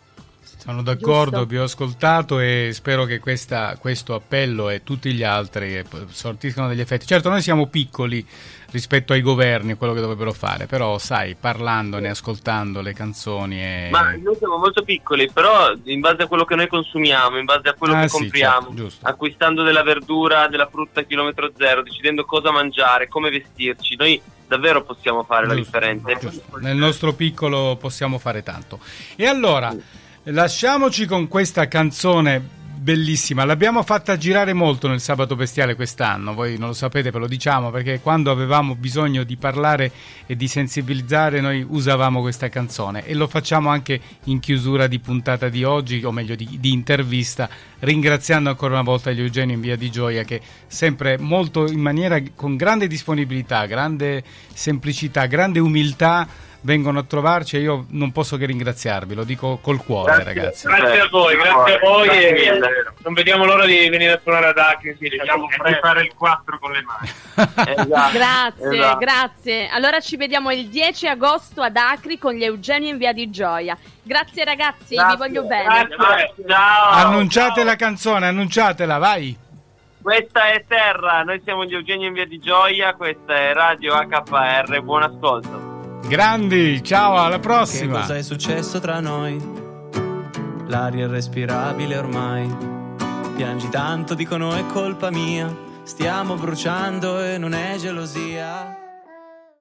Sono 0.58 0.82
d'accordo, 0.82 1.38
Giusto. 1.38 1.46
vi 1.46 1.58
ho 1.58 1.64
ascoltato 1.64 2.38
e 2.38 2.70
spero 2.72 3.04
che 3.04 3.18
questa- 3.18 3.76
questo 3.80 4.14
appello 4.14 4.68
e 4.70 4.84
tutti 4.84 5.12
gli 5.12 5.24
altri 5.24 5.76
eh, 5.76 5.84
sortiscano 6.10 6.68
degli 6.68 6.80
effetti. 6.80 7.04
Certo, 7.06 7.28
noi 7.28 7.42
siamo 7.42 7.66
piccoli 7.66 8.24
rispetto 8.70 9.12
ai 9.12 9.22
governi, 9.22 9.74
quello 9.74 9.92
che 9.92 10.00
dovrebbero 10.00 10.32
fare, 10.32 10.66
però 10.66 10.98
sai, 10.98 11.34
parlandone, 11.34 12.08
ascoltando 12.08 12.80
le 12.80 12.92
canzoni 12.94 13.60
e... 13.60 13.88
Ma 13.90 14.12
noi 14.12 14.36
siamo 14.38 14.56
molto 14.56 14.82
piccoli, 14.82 15.28
però 15.30 15.72
in 15.84 16.00
base 16.00 16.22
a 16.22 16.26
quello 16.26 16.44
che 16.44 16.54
noi 16.54 16.68
consumiamo, 16.68 17.38
in 17.38 17.44
base 17.44 17.68
a 17.68 17.74
quello 17.74 17.94
Ah, 17.96 18.02
che 18.02 18.08
sì, 18.08 18.18
compriamo, 18.18 18.60
certo, 18.68 18.74
giusto. 18.74 19.06
acquistando 19.06 19.62
della 19.64 19.82
verdura, 19.82 20.46
della 20.48 20.68
frutta 20.68 21.00
a 21.00 21.02
chilometro 21.02 21.50
zero, 21.56 21.82
decidendo 21.82 22.24
cosa 22.24 22.50
mangiare, 22.52 23.08
come 23.08 23.28
vestirci, 23.30 23.96
noi 23.96 24.18
davvero 24.46 24.82
possiamo 24.84 25.22
fare 25.24 25.46
la 25.46 25.54
Giusto, 25.54 25.78
differenza. 25.78 26.14
giusto. 26.18 26.58
Nel 26.58 26.76
nostro 26.76 27.12
piccolo 27.14 27.76
possiamo 27.80 28.18
fare 28.18 28.42
tanto. 28.42 28.78
E 29.16 29.26
allora, 29.26 29.74
lasciamoci 30.24 31.06
con 31.06 31.26
questa 31.26 31.66
canzone 31.66 32.60
bellissima. 32.82 33.44
L'abbiamo 33.44 33.82
fatta 33.84 34.16
girare 34.16 34.52
molto 34.52 34.88
nel 34.88 35.00
sabato 35.00 35.36
bestiale 35.36 35.76
quest'anno. 35.76 36.34
Voi 36.34 36.58
non 36.58 36.68
lo 36.68 36.74
sapete, 36.74 37.10
ve 37.10 37.18
lo 37.20 37.28
diciamo 37.28 37.70
perché 37.70 38.00
quando 38.00 38.30
avevamo 38.30 38.74
bisogno 38.74 39.22
di 39.22 39.36
parlare 39.36 39.90
e 40.26 40.36
di 40.36 40.48
sensibilizzare, 40.48 41.40
noi 41.40 41.64
usavamo 41.68 42.20
questa 42.20 42.48
canzone 42.48 43.04
e 43.06 43.14
lo 43.14 43.28
facciamo 43.28 43.68
anche 43.68 44.00
in 44.24 44.40
chiusura 44.40 44.88
di 44.88 44.98
puntata 44.98 45.48
di 45.48 45.62
oggi, 45.62 46.02
o 46.04 46.10
meglio 46.10 46.34
di, 46.34 46.58
di 46.60 46.72
intervista, 46.72 47.48
ringraziando 47.80 48.48
ancora 48.48 48.74
una 48.74 48.82
volta 48.82 49.12
gli 49.12 49.20
Eugenio 49.20 49.54
in 49.54 49.60
via 49.60 49.76
di 49.76 49.90
Gioia 49.90 50.24
che 50.24 50.40
sempre 50.66 51.18
molto 51.18 51.66
in 51.66 51.80
maniera 51.80 52.20
con 52.34 52.56
grande 52.56 52.88
disponibilità, 52.88 53.66
grande 53.66 54.22
semplicità, 54.52 55.26
grande 55.26 55.60
umiltà 55.60 56.26
vengono 56.62 57.00
a 57.00 57.02
trovarci 57.02 57.56
e 57.56 57.60
io 57.60 57.86
non 57.90 58.12
posso 58.12 58.36
che 58.36 58.46
ringraziarvi, 58.46 59.14
lo 59.14 59.24
dico 59.24 59.58
col 59.60 59.82
cuore 59.82 60.22
ragazzi. 60.22 60.66
Grazie 60.66 61.00
a 61.00 61.08
voi, 61.08 61.36
grazie 61.36 61.74
a 61.74 61.78
voi 61.80 62.08
e 62.08 62.60
non 62.98 63.14
vediamo 63.14 63.44
l'ora 63.44 63.64
di 63.66 63.88
venire 63.88 64.12
a 64.12 64.20
suonare 64.22 64.46
ad 64.48 64.58
Acri, 64.58 64.96
sì, 64.98 65.08
Vediamo 65.08 65.48
e 65.48 65.70
di 65.70 65.78
fare 65.80 66.02
il 66.02 66.14
4 66.14 66.58
con 66.58 66.72
le 66.72 66.82
mani. 66.82 67.10
Esatto, 67.72 68.12
Grazie, 68.12 68.74
esatto. 68.74 68.98
grazie. 68.98 69.68
Allora 69.68 70.00
ci 70.00 70.16
vediamo 70.16 70.50
il 70.52 70.68
10 70.68 71.08
agosto 71.08 71.62
ad 71.62 71.76
Acri 71.76 72.18
con 72.18 72.34
gli 72.34 72.44
Eugenio 72.44 72.90
in 72.90 72.98
via 72.98 73.12
di 73.12 73.30
Gioia. 73.30 73.76
Grazie 74.02 74.44
ragazzi, 74.44 74.96
vi 74.96 75.16
voglio 75.16 75.44
bene. 75.44 75.86
Grazie. 75.88 76.34
Ciao. 76.46 76.90
Annunciate 76.90 77.60
ciao. 77.60 77.64
la 77.64 77.76
canzone, 77.76 78.26
annunciatela, 78.26 78.98
vai! 78.98 79.36
Questa 80.00 80.48
è 80.48 80.64
Terra, 80.66 81.22
noi 81.22 81.40
siamo 81.44 81.64
gli 81.64 81.74
Eugenio 81.74 82.08
in 82.08 82.12
via 82.12 82.26
di 82.26 82.38
Gioia, 82.38 82.94
questa 82.94 83.34
è 83.34 83.52
Radio 83.52 83.94
HPR, 83.94 84.80
buon 84.82 85.02
ascolto. 85.02 85.71
Grandi, 86.12 86.84
ciao, 86.84 87.16
alla 87.16 87.36
Che 87.36 87.40
prossima! 87.40 88.00
cosa 88.00 88.16
è 88.16 88.22
successo 88.22 88.78
tra 88.80 89.00
noi? 89.00 89.42
L'aria 90.66 91.06
è 91.06 91.08
respirabile 91.08 91.96
ormai. 91.96 92.54
Piangi 93.34 93.70
tanto, 93.70 94.12
dicono 94.12 94.52
è 94.52 94.66
colpa 94.66 95.10
mia. 95.10 95.50
Stiamo 95.84 96.34
bruciando 96.34 97.18
e 97.18 97.38
non 97.38 97.54
è 97.54 97.78
gelosia. 97.78 98.81